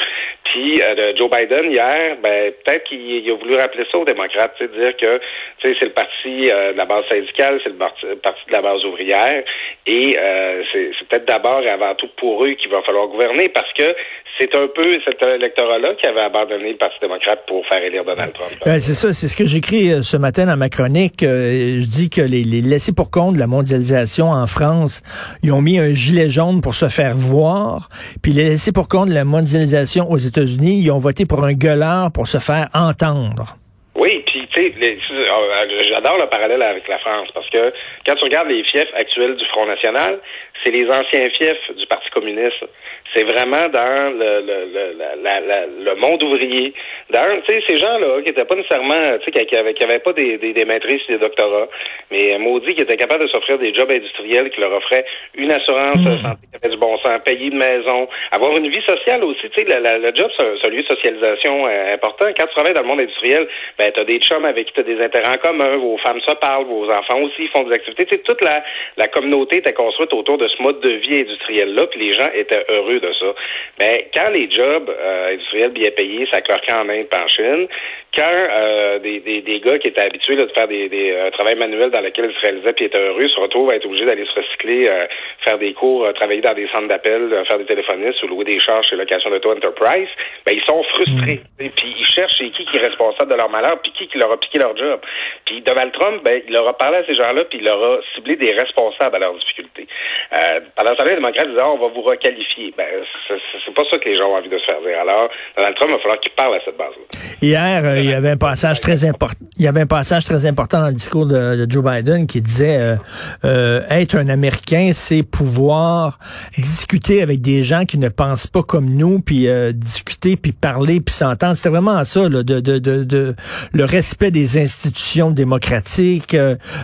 Puis 0.43 0.79
Joe 1.17 1.29
Biden 1.29 1.71
hier, 1.71 2.17
ben 2.21 2.51
peut-être 2.63 2.83
qu'il 2.85 3.29
a 3.29 3.35
voulu 3.35 3.55
rappeler 3.55 3.85
ça 3.91 3.97
aux 3.97 4.05
démocrates, 4.05 4.61
dire 4.61 4.95
que 4.97 5.19
c'est 5.61 5.81
le 5.81 5.89
parti 5.89 6.43
de 6.43 6.77
la 6.77 6.85
base 6.85 7.05
syndicale, 7.09 7.59
c'est 7.63 7.69
le 7.69 7.75
parti, 7.75 8.05
de 8.05 8.51
la 8.51 8.61
base 8.61 8.85
ouvrière, 8.85 9.43
et 9.87 10.17
euh, 10.35 10.63
c'est 10.71 11.07
peut-être 11.07 11.27
d'abord 11.27 11.61
et 11.61 11.69
avant 11.69 11.95
tout 11.95 12.09
pour 12.17 12.43
eux 12.43 12.51
qu'il 12.53 12.69
va 12.69 12.81
falloir 12.81 13.07
gouverner 13.07 13.49
parce 13.49 13.71
que 13.73 13.95
c'est 14.37 14.53
un 14.55 14.67
peu 14.67 14.83
cet 15.05 15.21
électorat-là 15.21 15.95
qui 15.95 16.05
avait 16.07 16.21
abandonné 16.21 16.71
le 16.71 16.77
Parti 16.77 16.97
démocrate 17.01 17.45
pour 17.47 17.65
faire 17.67 17.81
élire 17.81 18.03
Donald 18.03 18.33
Trump. 18.33 18.51
c'est 18.65 18.93
ça, 18.93 19.13
c'est 19.13 19.27
ce 19.27 19.37
que 19.37 19.45
j'écris 19.45 19.91
euh, 19.91 20.01
ce 20.01 20.17
matin 20.17 20.45
dans 20.45 20.57
ma 20.57 20.69
chronique. 20.69 21.23
Euh, 21.23 21.79
je 21.79 21.87
dis 21.87 22.09
que 22.09 22.21
les, 22.21 22.43
les 22.43 22.61
laissés 22.61 22.93
pour 22.93 23.11
compte 23.11 23.35
de 23.35 23.39
la 23.39 23.47
mondialisation 23.47 24.31
en 24.31 24.47
France, 24.47 25.01
ils 25.43 25.53
ont 25.53 25.61
mis 25.61 25.79
un 25.79 25.93
gilet 25.93 26.29
jaune 26.29 26.61
pour 26.61 26.75
se 26.75 26.89
faire 26.89 27.15
voir, 27.15 27.89
puis 28.21 28.33
les 28.33 28.49
laissés 28.49 28.73
pour 28.73 28.87
compte 28.87 29.09
de 29.09 29.13
la 29.13 29.25
mondialisation 29.25 30.11
aux 30.11 30.17
États-Unis, 30.17 30.81
ils 30.83 30.91
ont 30.91 30.99
voté 30.99 31.25
pour 31.25 31.43
un 31.43 31.53
gueulard 31.53 32.11
pour 32.11 32.27
se 32.27 32.39
faire 32.39 32.67
entendre. 32.73 33.57
Oui, 33.95 34.23
puis 34.27 34.41
tu 34.51 34.53
sais, 34.53 34.54
j'adore 34.71 36.17
le 36.17 36.27
parallèle 36.27 36.61
avec 36.61 36.87
la 36.87 36.99
France 36.99 37.29
parce 37.33 37.49
que 37.49 37.73
quand 38.05 38.15
tu 38.15 38.23
regardes 38.23 38.49
les 38.49 38.63
fiefs 38.63 38.91
actuels 38.95 39.35
du 39.35 39.45
Front 39.45 39.65
National, 39.65 40.19
c'est 40.65 40.71
les 40.71 40.87
anciens 40.87 41.29
fiefs 41.29 41.75
du 41.77 41.85
Parti 41.85 42.09
communiste. 42.09 42.65
C'est 43.13 43.23
vraiment 43.23 43.69
dans 43.69 44.11
le, 44.17 44.41
le, 44.41 44.65
le, 44.73 45.83
le 45.85 45.95
monde 45.95 46.21
ouvrier. 46.23 46.73
Dans, 47.11 47.41
tu 47.47 47.53
sais, 47.53 47.63
ces 47.67 47.77
gens-là 47.77 48.21
qui 48.23 48.31
étaient 48.31 48.45
pas 48.45 48.55
nécessairement, 48.55 48.99
tu 49.23 49.31
sais, 49.31 49.45
qui, 49.45 49.55
avaient, 49.55 49.73
qui 49.73 49.83
avaient 49.83 49.99
pas 49.99 50.11
des, 50.13 50.37
des, 50.37 50.53
des 50.53 50.65
maîtrises 50.65 51.01
des 51.07 51.19
doctorats, 51.19 51.67
mais 52.11 52.37
maudit 52.39 52.73
qui 52.73 52.81
étaient 52.81 52.97
capables 52.97 53.23
de 53.23 53.29
s'offrir 53.29 53.59
des 53.59 53.73
jobs 53.73 53.89
industriels 53.89 54.49
qui 54.49 54.59
leur 54.59 54.73
offraient 54.73 55.05
une 55.35 55.51
assurance 55.51 55.97
mmh. 55.97 56.17
santé 56.23 56.47
qui 56.51 56.57
avait 56.61 56.73
du 56.73 56.79
bon 56.79 56.97
sens, 56.97 57.21
payer 57.23 57.47
une 57.47 57.57
maison, 57.57 58.07
avoir 58.31 58.57
une 58.57 58.69
vie 58.69 58.81
sociale 58.81 59.23
aussi. 59.23 59.49
Tu 59.51 59.65
sais, 59.65 59.79
le 59.79 60.15
job, 60.15 60.31
c'est 60.37 60.67
un, 60.67 60.69
lieu 60.69 60.81
de 60.81 60.87
socialisation 60.87 61.67
euh, 61.67 61.93
important. 61.93 62.25
Quand 62.35 62.47
tu 62.47 62.55
travailles 62.55 62.73
dans 62.73 62.81
le 62.81 62.87
monde 62.87 63.01
industriel, 63.01 63.47
ben, 63.77 63.91
tu 63.93 63.99
as 63.99 64.05
des 64.05 64.19
chums 64.19 64.45
avec 64.45 64.67
qui 64.67 64.73
tu 64.73 64.79
as 64.79 64.83
des 64.83 65.01
intérêts 65.01 65.35
en 65.35 65.37
commun, 65.37 65.77
vos 65.77 65.97
femmes 65.99 66.19
se 66.21 66.33
parlent, 66.35 66.65
vos 66.65 66.89
enfants 66.89 67.21
aussi 67.21 67.47
font 67.49 67.63
des 67.63 67.73
activités. 67.73 68.05
Tu 68.05 68.17
sais, 68.17 68.23
toute 68.23 68.43
la, 68.43 68.63
la 68.97 69.07
communauté 69.07 69.57
était 69.57 69.73
construite 69.73 70.11
autour 70.13 70.37
de 70.37 70.47
ce 70.47 70.54
mode 70.63 70.79
de 70.81 70.89
vie 70.89 71.21
industriel-là, 71.21 71.87
puis 71.87 71.99
les 71.99 72.13
gens 72.13 72.27
étaient 72.33 72.65
heureux 72.69 72.99
de 72.99 73.11
ça. 73.13 73.33
Mais 73.79 74.09
quand 74.13 74.29
les 74.29 74.49
jobs 74.49 74.89
euh, 74.89 75.33
industriels 75.33 75.71
bien 75.71 75.91
payés, 75.91 76.27
ça 76.31 76.41
cloquait 76.41 76.73
en 76.73 76.89
Inde 76.89 77.07
en 77.13 77.27
Chine, 77.27 77.67
quand 78.15 78.23
euh, 78.29 78.99
des, 78.99 79.19
des, 79.19 79.41
des, 79.41 79.59
gars 79.59 79.77
qui 79.77 79.89
étaient 79.89 80.05
habitués 80.05 80.35
de 80.35 80.47
faire 80.55 80.67
des, 80.67 80.87
des 80.87 81.15
un 81.17 81.31
travail 81.31 81.55
manuel 81.55 81.91
dans 81.91 82.01
lequel 82.01 82.31
ils 82.31 82.35
se 82.35 82.41
réalisaient 82.41 82.73
puis 82.73 82.85
étaient 82.85 83.01
heureux 83.01 83.27
se 83.27 83.39
retrouvent 83.39 83.69
à 83.69 83.75
être 83.75 83.85
obligés 83.85 84.05
d'aller 84.05 84.25
se 84.25 84.39
recycler, 84.39 84.87
euh, 84.87 85.05
faire 85.43 85.57
des 85.57 85.73
cours, 85.73 86.07
travailler 86.13 86.41
dans 86.41 86.53
des 86.53 86.67
centres 86.67 86.87
d'appel, 86.87 87.43
faire 87.47 87.57
des 87.57 87.65
téléphonistes 87.65 88.23
ou 88.23 88.27
louer 88.27 88.45
des 88.45 88.59
charges 88.59 88.87
chez 88.87 88.95
Location 88.95 89.29
d'Auto 89.29 89.51
Enterprise, 89.51 90.07
ben 90.45 90.55
ils 90.55 90.63
sont 90.65 90.81
frustrés. 90.83 91.41
Mm. 91.59 91.69
Puis 91.75 91.95
ils 91.99 92.05
cherchent 92.05 92.35
c'est 92.37 92.49
qui 92.49 92.65
qui 92.65 92.77
est 92.77 92.85
responsable 92.87 93.31
de 93.31 93.35
leur 93.35 93.49
malheur, 93.49 93.79
puis 93.81 93.91
qui 93.91 94.07
qui 94.07 94.17
leur 94.17 94.31
a 94.31 94.37
piqué 94.37 94.59
leur 94.59 94.75
job. 94.77 94.99
Puis 95.45 95.61
Donald 95.61 95.91
Trump, 95.93 96.21
ben, 96.23 96.41
il 96.47 96.53
leur 96.53 96.67
a 96.67 96.77
parlé 96.77 96.97
à 96.97 97.05
ces 97.05 97.13
gens-là, 97.13 97.45
puis 97.45 97.59
il 97.59 97.65
leur 97.65 97.81
a 97.83 97.99
ciblé 98.13 98.35
des 98.35 98.51
responsables 98.51 99.15
à 99.15 99.19
leurs 99.19 99.35
difficultés. 99.35 99.87
Euh, 100.33 100.44
pendant 100.75 100.91
ce 100.91 100.95
temps-là, 100.97 101.11
les 101.11 101.15
démocrates 101.15 101.49
disaient, 101.49 101.61
on 101.61 101.77
va 101.77 101.87
vous 101.93 102.01
requalifier. 102.01 102.73
Ben, 102.77 102.85
c'est 103.27 103.73
pas 103.73 103.83
ça 103.89 103.97
que 103.97 104.09
les 104.09 104.15
gens 104.15 104.25
ont 104.25 104.35
envie 104.35 104.49
de 104.49 104.57
se 104.57 104.65
faire 104.65 104.81
dire. 104.81 104.99
Alors, 105.01 105.29
Donald 105.57 105.75
Trump, 105.75 105.91
va 105.91 105.99
falloir 105.99 106.19
qu'il 106.19 106.31
parle 106.31 106.55
à 106.55 106.59
cette 106.63 106.77
base-là. 106.77 107.19
Hier, 107.41 107.81
euh, 107.83 107.99
il 107.99 108.09
y 108.09 108.13
avait 108.13 108.31
un 108.31 108.37
passage 108.37 108.81
très 108.81 109.05
important. 109.05 109.45
Il 109.57 109.63
y 109.63 109.67
avait 109.67 109.81
un 109.81 109.87
passage 109.87 110.25
très 110.25 110.45
important 110.45 110.79
dans 110.79 110.87
le 110.87 110.93
discours 110.93 111.25
de, 111.25 111.65
Joe 111.69 111.83
Biden 111.83 112.27
qui 112.27 112.41
disait 112.41 112.77
euh, 112.77 112.95
euh, 113.43 113.81
être 113.89 114.15
un 114.15 114.29
Américain, 114.29 114.91
c'est 114.93 115.23
pouvoir 115.23 116.19
discuter 116.57 117.21
avec 117.21 117.41
des 117.41 117.63
gens 117.63 117.85
qui 117.85 117.97
ne 117.97 118.09
pensent 118.09 118.47
pas 118.47 118.63
comme 118.63 118.89
nous, 118.89 119.19
puis 119.19 119.47
discuter, 119.73 120.35
puis 120.35 120.51
parler, 120.51 121.01
puis 121.01 121.13
s'entendre. 121.13 121.55
C'était 121.55 121.69
vraiment 121.69 122.03
ça, 122.03 122.29
là, 122.29 122.43
de, 122.43 122.59
de, 122.59 122.79
de, 122.79 123.03
de, 123.03 123.35
le 123.73 123.85
respect 123.85 124.31
des 124.31 124.57
institutions 124.57 125.31
démocratiques, 125.31 126.35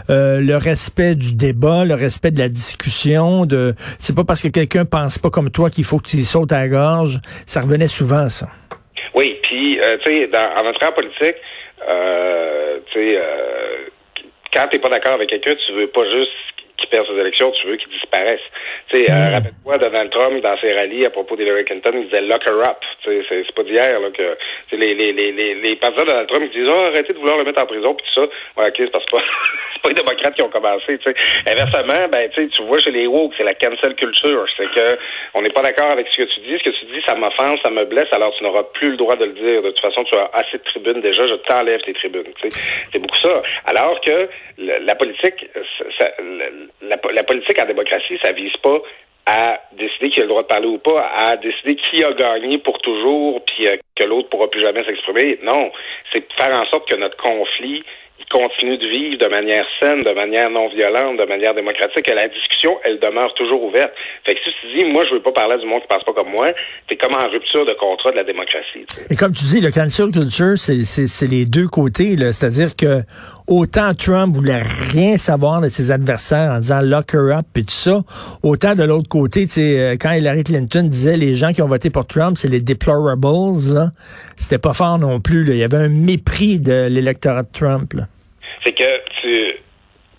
le 0.09 0.55
respect 0.55 1.15
du 1.15 1.33
débat, 1.33 1.85
le 1.85 1.95
respect 1.95 2.31
de 2.31 2.39
la 2.39 2.49
discussion. 2.49 3.40
De, 3.45 3.73
c'est 3.99 4.15
pas 4.15 4.23
parce 4.23 4.41
que 4.41 4.47
quelqu'un 4.47 4.85
pense 4.85 5.17
pas 5.17 5.29
comme 5.29 5.49
toi 5.49 5.69
qu'il 5.69 5.83
faut 5.83 5.97
que 5.97 6.07
tu 6.07 6.23
sautes 6.23 6.51
à 6.51 6.59
la 6.59 6.67
gorge. 6.67 7.19
Ça 7.45 7.61
revenait 7.61 7.87
souvent, 7.87 8.29
ça. 8.29 8.47
Oui, 9.13 9.39
puis, 9.43 9.79
euh, 9.79 9.97
tu 10.03 10.11
sais, 10.11 10.29
en 10.33 10.65
entrant 10.65 10.89
en 10.89 10.91
politique, 10.93 11.35
euh, 11.89 12.79
tu 12.91 12.93
sais, 12.93 13.17
euh, 13.17 13.89
quand 14.53 14.67
t'es 14.69 14.79
pas 14.79 14.89
d'accord 14.89 15.13
avec 15.13 15.29
quelqu'un, 15.29 15.53
tu 15.55 15.73
veux 15.73 15.87
pas 15.87 16.03
juste 16.05 16.31
qu'il 16.81 16.89
perd 16.89 17.07
ses 17.07 17.19
élections, 17.19 17.51
tu 17.51 17.67
veux 17.67 17.77
qu'il 17.77 17.89
disparaisse. 17.89 18.41
Tu 18.89 18.97
sais, 18.97 19.11
euh, 19.11 19.35
rappelle-toi 19.35 19.77
Donald 19.77 20.11
Trump 20.11 20.41
dans 20.41 20.57
ses 20.57 20.73
rallyes 20.73 21.05
à 21.05 21.09
propos 21.09 21.35
d'Hillary 21.35 21.63
Clinton, 21.65 21.91
il 21.93 22.05
disait 22.05 22.21
lock 22.21 22.45
her 22.45 22.59
up. 22.67 22.77
Tu 23.03 23.23
sais, 23.23 23.43
c'est 23.45 23.55
pas 23.55 23.63
d'hier 23.63 23.99
là 23.99 24.09
que 24.11 24.37
les 24.75 24.93
les 24.93 25.13
les 25.13 25.31
les 25.31 25.55
les 25.55 25.75
partisans 25.75 26.05
de 26.05 26.11
Donald 26.11 26.27
Trump 26.27 26.51
qui 26.51 26.59
disent 26.59 26.69
oh, 26.69 26.87
arrêtez 26.91 27.13
de 27.13 27.19
vouloir 27.19 27.37
le 27.37 27.45
mettre 27.45 27.61
en 27.61 27.65
prison 27.65 27.93
puis 27.93 28.05
tout 28.07 28.21
ça. 28.21 28.27
Ouais, 28.61 28.67
ok, 28.67 28.75
c'est 28.77 28.91
parce 28.91 29.05
que 29.05 29.17
c'est 29.73 29.81
pas 29.81 29.89
les 29.89 29.95
démocrates 29.95 30.35
qui 30.35 30.41
ont 30.41 30.49
commencé. 30.49 30.97
Tu 30.97 31.11
sais, 31.11 31.51
inversement, 31.51 32.07
ben 32.11 32.29
tu 32.29 32.41
sais, 32.41 32.49
tu 32.49 32.63
vois 32.63 32.79
chez 32.79 32.91
les 32.91 33.07
woke, 33.07 33.33
c'est 33.37 33.43
la 33.43 33.53
cancel 33.53 33.95
culture, 33.95 34.45
c'est 34.57 34.69
que 34.71 34.97
on 35.35 35.41
n'est 35.41 35.49
pas 35.49 35.61
d'accord 35.61 35.91
avec 35.91 36.07
ce 36.11 36.17
que 36.17 36.27
tu 36.33 36.39
dis, 36.41 36.57
ce 36.57 36.63
que 36.63 36.75
tu 36.79 36.85
dis, 36.85 37.01
ça 37.05 37.15
m'offense, 37.15 37.59
ça 37.63 37.69
me 37.69 37.85
blesse, 37.85 38.11
alors 38.11 38.33
tu 38.37 38.43
n'auras 38.43 38.63
plus 38.73 38.91
le 38.91 38.97
droit 38.97 39.15
de 39.15 39.25
le 39.25 39.33
dire. 39.33 39.61
De 39.61 39.69
toute 39.69 39.81
façon, 39.81 40.03
tu 40.03 40.17
as 40.17 40.29
assez 40.33 40.57
de 40.57 40.63
tribunes 40.63 41.01
déjà, 41.01 41.25
je 41.27 41.35
t'enlève 41.47 41.81
tes 41.81 41.93
tribunes. 41.93 42.31
Tu 42.41 42.49
sais, 42.49 42.61
c'est 42.91 42.99
beaucoup 42.99 43.19
ça. 43.21 43.41
Alors 43.65 43.99
que 44.01 44.29
la 44.57 44.95
politique, 44.95 45.45
ça, 45.97 46.11
la, 46.81 47.23
politique 47.23 47.61
en 47.61 47.65
démocratie, 47.65 48.17
ça 48.21 48.31
vise 48.31 48.55
pas 48.63 48.79
à 49.25 49.61
décider 49.73 50.09
qui 50.09 50.19
a 50.19 50.23
le 50.23 50.29
droit 50.29 50.41
de 50.41 50.47
parler 50.47 50.67
ou 50.67 50.79
pas, 50.79 51.07
à 51.15 51.37
décider 51.37 51.75
qui 51.75 52.03
a 52.03 52.11
gagné 52.13 52.57
pour 52.57 52.79
toujours, 52.79 53.43
puis 53.45 53.67
euh, 53.67 53.77
que 53.95 54.03
l'autre 54.03 54.29
pourra 54.29 54.49
plus 54.49 54.61
jamais 54.61 54.83
s'exprimer. 54.83 55.39
Non, 55.43 55.71
c'est 56.11 56.23
faire 56.33 56.55
en 56.55 56.65
sorte 56.65 56.89
que 56.89 56.95
notre 56.95 57.17
conflit 57.17 57.83
continue 58.31 58.77
de 58.77 58.87
vivre 58.87 59.17
de 59.17 59.27
manière 59.27 59.65
saine, 59.79 60.03
de 60.03 60.13
manière 60.13 60.49
non 60.49 60.69
violente, 60.69 61.17
de 61.17 61.25
manière 61.25 61.53
démocratique, 61.53 62.09
et 62.09 62.15
la 62.15 62.27
discussion, 62.29 62.79
elle 62.83 62.99
demeure 62.99 63.33
toujours 63.35 63.63
ouverte. 63.63 63.91
Fait 64.25 64.33
que 64.33 64.39
si 64.39 64.49
tu 64.61 64.79
dis, 64.79 64.85
moi, 64.85 65.03
je 65.07 65.15
veux 65.15 65.21
pas 65.21 65.31
parler 65.31 65.57
du 65.59 65.67
monde 65.67 65.81
qui 65.81 65.87
pense 65.87 66.03
pas 66.03 66.13
comme 66.13 66.31
moi, 66.31 66.53
t'es 66.87 66.95
comme 66.95 67.13
en 67.13 67.27
rupture 67.27 67.65
de 67.65 67.73
contrat 67.73 68.11
de 68.11 68.15
la 68.15 68.23
démocratie. 68.23 68.85
Et 69.09 69.15
comme 69.15 69.33
tu 69.33 69.45
dis, 69.45 69.61
le 69.61 69.71
cancel 69.71 70.11
culture, 70.11 70.57
c'est 70.57 71.27
les 71.27 71.45
deux 71.45 71.67
côtés, 71.67 72.15
c'est-à-dire 72.17 72.75
que 72.75 73.03
autant 73.47 73.93
Trump 73.93 74.35
voulait 74.35 74.61
rien 74.91 75.17
savoir 75.17 75.61
de 75.61 75.69
ses 75.69 75.91
adversaires 75.91 76.51
en 76.51 76.59
disant 76.59 76.81
lock 76.81 77.13
her 77.13 77.37
up 77.37 77.45
et 77.55 77.63
tout 77.63 77.69
ça, 77.69 78.01
autant 78.43 78.75
de 78.75 78.83
l'autre 78.83 79.09
côté, 79.09 79.41
tu 79.43 79.53
sais, 79.53 79.79
euh, 79.79 79.95
quand 79.99 80.11
Hillary 80.11 80.43
Clinton 80.43 80.83
disait 80.83 81.17
les 81.17 81.35
gens 81.35 81.53
qui 81.53 81.61
ont 81.61 81.67
voté 81.67 81.89
pour 81.89 82.07
Trump, 82.07 82.37
c'est 82.37 82.49
les 82.49 82.61
deplorables, 82.61 83.91
c'était 84.35 84.59
pas 84.59 84.73
fort 84.73 84.99
non 84.99 85.19
plus. 85.19 85.45
Il 85.49 85.57
y 85.57 85.63
avait 85.63 85.77
un 85.77 85.89
mépris 85.89 86.59
de 86.59 86.87
l'électorat 86.89 87.43
de 87.43 87.51
Trump. 87.51 87.93
Là 87.93 88.03
c'est 88.63 88.73
que 88.73 89.01
tu, 89.21 89.55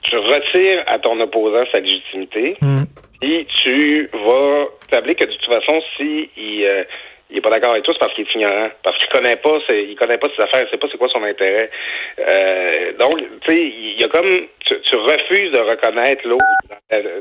tu 0.02 0.17
retires 0.17 0.85
à 0.87 0.99
ton 0.99 1.21
opposant 1.21 1.64
sa 1.71 1.81
légitimité 1.81 2.57
mm. 2.61 2.85
et 3.23 3.47
tu 3.62 4.11
vas 4.12 4.67
t'appeler 4.91 5.14
que 5.14 5.25
de 5.25 5.33
toute 5.33 5.52
façon, 5.52 5.81
si 5.97 6.31
il, 6.37 6.64
euh, 6.64 6.85
il 7.32 7.38
est 7.38 7.40
pas 7.40 7.50
d'accord 7.50 7.72
avec 7.72 7.82
toi, 7.84 7.94
c'est 7.94 8.00
parce 8.00 8.14
qu'il 8.14 8.26
est 8.26 8.34
ignorant, 8.34 8.68
parce 8.82 8.96
qu'il 8.98 9.08
connaît 9.08 9.36
pas, 9.36 9.58
c'est, 9.66 9.84
il 9.84 9.96
connaît 9.96 10.18
pas 10.18 10.28
ses 10.36 10.42
affaires, 10.42 10.64
il 10.66 10.70
sait 10.70 10.76
pas 10.76 10.86
c'est 10.90 10.98
quoi 10.98 11.08
son 11.08 11.24
intérêt. 11.24 11.70
Euh, 12.18 12.92
donc, 12.98 13.16
tu 13.16 13.52
sais, 13.52 13.58
il 13.58 14.00
y 14.00 14.04
a 14.04 14.08
comme, 14.08 14.30
tu, 14.66 14.80
tu, 14.82 14.96
refuses 14.96 15.50
de 15.50 15.58
reconnaître 15.58 16.28
l'autre 16.28 16.44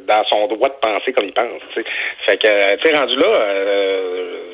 dans, 0.05 0.23
son 0.25 0.47
droit 0.47 0.69
de 0.69 0.79
penser 0.81 1.13
comme 1.13 1.27
il 1.27 1.33
pense. 1.33 1.61
T'sais. 1.71 1.85
Fait 2.25 2.37
que, 2.37 2.75
tu 2.75 2.89
es 2.89 2.97
rendu 2.97 3.15
là. 3.15 3.27
Euh, 3.27 4.51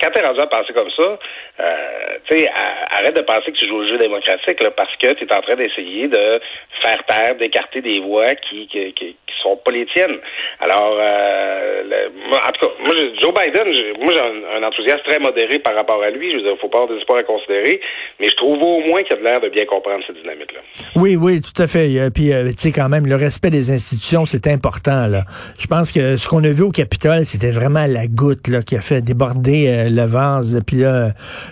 quand 0.00 0.10
t'es 0.10 0.20
rendu 0.20 0.40
à 0.40 0.46
penser 0.46 0.72
comme 0.72 0.90
ça, 0.90 1.18
euh, 1.60 2.18
tu 2.28 2.38
sais, 2.38 2.50
arrête 2.90 3.16
de 3.16 3.22
penser 3.22 3.52
que 3.52 3.58
tu 3.58 3.68
joues 3.68 3.76
au 3.76 3.86
jeu 3.86 3.98
démocratique 3.98 4.62
là, 4.62 4.70
parce 4.72 4.94
que 4.96 5.12
tu 5.12 5.24
es 5.24 5.32
en 5.32 5.40
train 5.40 5.56
d'essayer 5.56 6.08
de 6.08 6.40
faire 6.82 7.04
taire, 7.06 7.36
d'écarter 7.36 7.80
des 7.80 8.00
voix 8.00 8.34
qui, 8.34 8.66
qui, 8.66 8.92
qui, 8.94 9.16
sont 9.42 9.56
pas 9.56 9.72
les 9.72 9.86
tiennes. 9.86 10.18
Alors, 10.62 10.96
euh, 10.96 11.82
en 12.30 12.52
tout 12.52 12.66
cas, 12.66 12.72
moi, 12.84 12.94
Joe 13.20 13.34
Biden, 13.34 13.66
moi, 14.00 14.12
j'ai 14.12 14.20
un, 14.20 14.62
enthousiasme 14.62 15.02
très 15.04 15.18
modéré 15.18 15.58
par 15.58 15.74
rapport 15.74 16.02
à 16.02 16.10
lui. 16.10 16.30
Je 16.30 16.36
veux 16.36 16.42
dire, 16.42 16.52
faut 16.60 16.68
pas 16.68 16.78
avoir 16.82 16.94
des 16.94 17.00
espoirs 17.00 17.18
à 17.18 17.24
considérer, 17.24 17.80
mais 18.20 18.28
je 18.28 18.36
trouve 18.36 18.62
au 18.62 18.80
moins 18.80 19.02
qu'il 19.02 19.16
a 19.16 19.20
l'air 19.20 19.40
de 19.40 19.48
bien 19.48 19.66
comprendre 19.66 20.04
cette 20.06 20.16
dynamique-là. 20.16 20.60
Oui, 20.96 21.16
oui, 21.16 21.40
tout 21.40 21.60
à 21.60 21.66
fait. 21.66 22.10
Puis, 22.14 22.32
euh, 22.32 22.48
tu 22.50 22.54
sais, 22.58 22.72
quand 22.72 22.88
même, 22.88 23.06
le 23.06 23.16
respect 23.16 23.50
des 23.50 23.70
institutions, 23.70 24.24
c'est 24.24 24.46
important. 24.46 25.06
Là. 25.08 25.24
Je 25.58 25.66
pense 25.66 25.90
que 25.90 26.16
ce 26.16 26.28
qu'on 26.28 26.44
a 26.44 26.50
vu 26.50 26.62
au 26.62 26.70
Capitole, 26.70 27.24
c'était 27.24 27.50
vraiment 27.50 27.86
la 27.86 28.06
goutte 28.06 28.48
là, 28.48 28.62
qui 28.62 28.76
a 28.76 28.80
fait 28.80 29.02
déborder 29.02 29.66
euh, 29.68 29.90
le 29.90 30.06
vase. 30.06 30.60
Puis 30.66 30.78
là, 30.78 31.10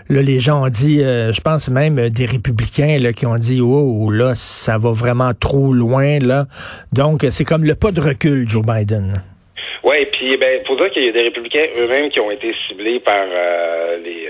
là, 0.08 0.22
les 0.22 0.40
gens 0.40 0.64
ont 0.64 0.68
dit, 0.68 1.02
euh, 1.02 1.32
je 1.32 1.40
pense 1.40 1.68
même 1.68 2.10
des 2.10 2.26
républicains 2.26 2.98
là, 3.00 3.12
qui 3.12 3.26
ont 3.26 3.38
dit, 3.38 3.60
oh 3.60 4.10
là, 4.10 4.34
ça 4.36 4.78
va 4.78 4.92
vraiment 4.92 5.32
trop 5.34 5.72
loin 5.72 6.18
là. 6.20 6.46
Donc 6.92 7.26
c'est 7.30 7.44
comme 7.44 7.64
le 7.64 7.74
pas 7.74 7.90
de 7.90 8.00
recul, 8.00 8.48
Joe 8.48 8.64
Biden. 8.64 8.99
Oui, 9.82 10.04
puis 10.12 10.36
ben, 10.36 10.62
faut 10.66 10.76
dire 10.76 10.90
qu'il 10.90 11.06
y 11.06 11.08
a 11.08 11.12
des 11.12 11.22
républicains 11.22 11.66
eux-mêmes 11.78 12.10
qui 12.10 12.20
ont 12.20 12.30
été 12.30 12.54
ciblés 12.66 13.00
par 13.00 13.24
euh, 13.26 13.96
les, 13.98 14.28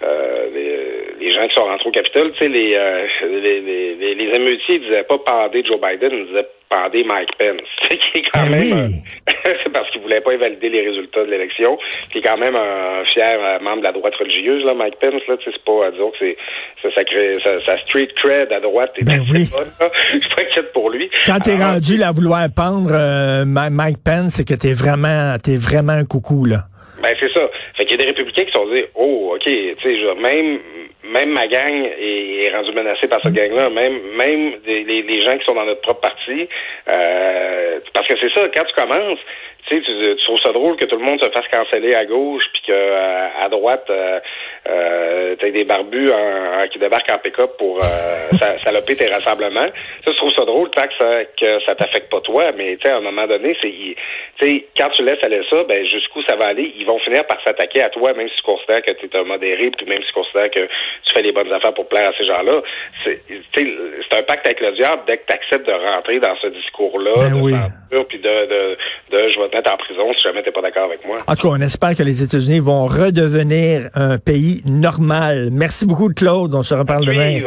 les, 0.00 1.30
gens 1.32 1.46
qui 1.48 1.54
sont 1.54 1.64
rentrés 1.64 1.88
au 1.88 1.92
Capitole. 1.92 2.32
Tu 2.32 2.38
sais, 2.38 2.48
les, 2.48 2.74
les, 3.22 3.60
les, 3.94 4.14
les, 4.14 4.36
émeutiers 4.36 4.78
disaient 4.78 5.04
pas 5.04 5.18
parler 5.18 5.62
Joe 5.64 5.80
Biden, 5.80 6.10
ils 6.12 6.26
disaient 6.26 6.48
pendait 6.68 7.04
Mike 7.04 7.30
Pence, 7.38 7.68
qui 7.88 8.18
est 8.18 8.30
quand 8.32 8.46
ben 8.46 8.50
même 8.50 8.90
c'est 9.44 9.72
parce 9.72 9.90
qu'il 9.90 10.02
voulait 10.02 10.20
pas 10.20 10.32
invalider 10.32 10.68
les 10.68 10.88
résultats 10.88 11.24
de 11.24 11.30
l'élection, 11.30 11.78
qui 12.12 12.18
est 12.18 12.22
quand 12.22 12.36
même 12.36 12.54
un 12.56 13.04
fier 13.06 13.38
euh, 13.40 13.58
membre 13.60 13.78
de 13.78 13.84
la 13.84 13.92
droite 13.92 14.14
religieuse 14.16 14.64
là, 14.64 14.74
Mike 14.74 14.98
Pence 15.00 15.22
là, 15.28 15.36
c'est 15.44 15.64
pas 15.64 15.86
à 15.86 15.90
dire 15.90 16.10
que 16.12 16.18
c'est 16.20 16.36
ça, 16.82 16.88
ça 16.94 17.04
crée 17.04 17.32
sa 17.64 17.78
street 17.78 18.08
cred 18.16 18.52
à 18.52 18.60
droite 18.60 18.92
et 18.96 19.04
ben 19.04 19.24
oui. 19.32 19.44
Je 20.12 20.18
suis 20.18 20.28
pas 20.34 20.42
inquiète 20.42 20.72
pour 20.72 20.90
lui. 20.90 21.10
Quand 21.26 21.40
t'es 21.40 21.56
rendu 21.56 21.96
là 21.96 22.08
à 22.08 22.12
vouloir 22.12 22.46
pendre 22.54 22.90
euh, 22.92 23.44
Mike 23.46 23.98
Pence, 24.04 24.34
c'est 24.34 24.46
que 24.46 24.54
t'es 24.54 24.72
vraiment 24.72 25.36
t'es 25.42 25.56
vraiment 25.56 25.92
un 25.92 26.04
coucou 26.04 26.44
là. 26.44 26.64
Ben 27.02 27.14
c'est 27.20 27.32
ça. 27.32 27.48
Fait 27.78 27.84
qu'il 27.84 27.92
y 27.92 27.94
a 27.94 28.04
des 28.04 28.10
républicains 28.10 28.44
qui 28.44 28.50
sont 28.50 28.66
dit 28.66 28.82
Oh, 28.96 29.34
ok, 29.36 29.44
tu 29.44 29.76
sais, 29.80 30.14
même 30.20 30.58
même 31.04 31.30
ma 31.30 31.46
gang 31.46 31.88
est, 31.98 32.50
rendue 32.52 32.72
menacée 32.72 33.06
par 33.06 33.20
cette 33.22 33.32
gang-là, 33.32 33.70
même 33.70 34.00
même 34.16 34.54
les, 34.66 35.20
gens 35.20 35.38
qui 35.38 35.44
sont 35.44 35.54
dans 35.54 35.64
notre 35.64 35.80
propre 35.82 36.00
parti. 36.00 36.48
Euh, 36.90 37.78
parce 37.94 38.06
que 38.08 38.14
c'est 38.20 38.34
ça, 38.34 38.48
quand 38.52 38.64
tu 38.64 38.74
commences, 38.74 39.20
tu 39.66 39.76
sais, 39.76 39.82
tu, 39.82 40.16
trouves 40.24 40.40
ça 40.40 40.52
drôle 40.52 40.76
que 40.76 40.84
tout 40.84 40.96
le 40.96 41.04
monde 41.04 41.20
se 41.20 41.28
fasse 41.28 41.46
canceller 41.48 41.94
à 41.94 42.04
gauche, 42.04 42.44
puis 42.52 42.62
que 42.68 42.72
euh, 42.72 43.28
à 43.40 43.48
droite, 43.48 43.86
euh, 43.90 44.20
euh, 44.68 45.36
t'as 45.38 45.50
des 45.50 45.64
barbus 45.64 46.10
qui 46.72 46.78
débarquent 46.78 47.12
en 47.12 47.18
pick-up 47.18 47.56
pour 47.58 47.78
euh, 47.78 48.38
saloper 48.64 48.96
tes 48.96 49.08
rassemblements. 49.08 49.68
Ça, 50.04 50.12
je 50.12 50.16
trouve 50.16 50.32
ça 50.32 50.44
drôle 50.44 50.70
tant 50.70 50.86
que 50.86 50.94
ça, 50.98 51.24
que 51.38 51.60
ça 51.64 51.74
t'affecte 51.74 52.10
pas 52.10 52.20
toi, 52.20 52.52
mais 52.56 52.76
tu 52.76 52.82
sais, 52.82 52.92
à 52.92 52.96
un 52.96 53.00
moment 53.00 53.26
donné, 53.26 53.56
c'est, 53.60 53.68
tu 53.70 53.96
sais, 54.40 54.66
quand 54.76 54.90
tu 54.90 55.04
laisses 55.04 55.22
aller 55.22 55.42
ça, 55.50 55.64
ben 55.64 55.84
jusqu'où 55.86 56.22
ça 56.22 56.36
va 56.36 56.46
aller, 56.48 56.72
ils 56.76 56.86
vont 56.86 56.98
finir 57.00 57.26
par 57.26 57.42
s'attaquer 57.42 57.82
à 57.82 57.90
toi, 57.90 58.12
même 58.14 58.28
si 58.28 58.36
tu 58.36 58.42
considères 58.42 58.82
que 58.82 58.92
tu 58.92 59.06
es 59.06 59.16
un 59.16 59.24
modéré, 59.24 59.70
puis 59.76 59.86
même 59.86 59.98
si 59.98 60.08
tu 60.08 60.12
considères 60.12 60.50
que 60.50 60.66
tu 60.66 61.14
fais 61.14 61.22
les 61.22 61.32
bonnes 61.32 61.52
affaires 61.52 61.74
pour 61.74 61.88
plaire 61.88 62.08
à 62.08 62.12
ces 62.16 62.24
gens-là. 62.24 62.62
C'est, 63.04 63.20
c'est 63.54 64.18
un 64.18 64.22
pacte 64.22 64.46
avec 64.46 64.60
le 64.60 64.72
diable 64.72 65.02
dès 65.06 65.18
que 65.18 65.26
tu 65.26 65.32
acceptes 65.32 65.68
de 65.68 65.74
rentrer 65.74 66.20
dans 66.20 66.36
ce 66.36 66.48
discours-là, 66.48 67.12
ben 67.16 67.30
de 67.30 67.40
oui. 67.40 68.04
puis 68.08 68.18
de, 68.18 68.46
de, 68.46 68.78
de, 69.10 69.28
je 69.30 69.40
vais 69.40 69.48
mettre 69.58 69.72
en 69.72 69.76
prison 69.76 70.02
si 70.16 70.22
jamais 70.22 70.42
t'es 70.42 70.52
pas 70.52 70.62
d'accord 70.62 70.84
avec 70.84 71.04
moi. 71.06 71.18
En 71.26 71.34
tout 71.34 71.48
cas, 71.48 71.54
on 71.54 71.60
espère 71.60 71.94
que 71.96 72.02
les 72.02 72.22
États-Unis 72.22 72.60
vont 72.60 72.86
redevenir 72.86 73.90
un 73.94 74.18
pays 74.18 74.62
normal. 74.66 75.48
Merci 75.52 75.86
beaucoup, 75.86 76.08
Claude. 76.08 76.54
On 76.54 76.62
se 76.62 76.74
reparle 76.74 77.04
demain. 77.04 77.40